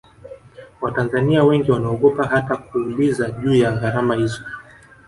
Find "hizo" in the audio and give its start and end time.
4.15-4.41